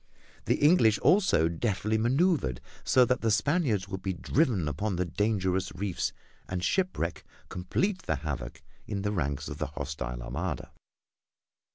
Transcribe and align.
The 0.45 0.55
English 0.55 0.97
also 0.97 1.47
deftly 1.47 1.95
maneuvered 1.99 2.59
so 2.83 3.05
that 3.05 3.21
the 3.21 3.29
Spaniards 3.29 3.87
would 3.87 4.01
be 4.01 4.13
driven 4.13 4.67
upon 4.67 4.95
dangerous 4.95 5.71
reefs, 5.75 6.11
and 6.49 6.63
shipwreck 6.63 7.23
complete 7.49 8.01
the 8.07 8.15
havoc 8.15 8.63
in 8.87 9.03
the 9.03 9.11
ranks 9.11 9.47
of 9.47 9.59
the 9.59 9.67
hostile 9.67 10.23
Armada. 10.23 10.71